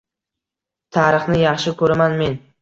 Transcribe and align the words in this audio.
Tarixni 0.97 1.43
yaxshi 1.43 1.75
ko‘raman 1.83 2.19
men. 2.25 2.37